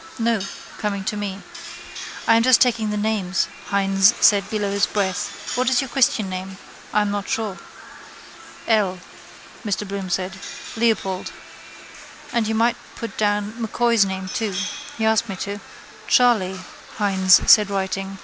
No: 0.17 0.41
coming 0.79 1.03
to 1.03 1.15
me. 1.15 1.43
—I 2.27 2.35
am 2.37 2.41
just 2.41 2.59
taking 2.59 2.89
the 2.89 2.97
names, 2.97 3.47
Hynes 3.67 4.15
said 4.19 4.49
below 4.49 4.71
his 4.71 4.87
breath. 4.87 5.53
What 5.55 5.69
is 5.69 5.79
your 5.79 5.89
christian 5.89 6.27
name? 6.27 6.57
I'm 6.91 7.11
not 7.11 7.29
sure. 7.29 7.59
—L, 8.67 8.97
Mr 9.63 9.87
Bloom 9.87 10.09
said. 10.09 10.39
Leopold. 10.75 11.31
And 12.33 12.47
you 12.47 12.55
might 12.55 12.77
put 12.95 13.15
down 13.15 13.53
M'Coy's 13.59 14.03
name 14.03 14.27
too. 14.27 14.55
He 14.97 15.05
asked 15.05 15.29
me 15.29 15.35
to. 15.35 15.59
—Charley, 16.07 16.59
Hynes 16.97 17.39
said 17.47 17.69
writing. 17.69 18.17